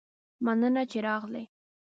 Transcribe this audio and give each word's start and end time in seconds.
مننه 0.45 0.83
چې 0.91 0.97
راغلي 1.07 1.43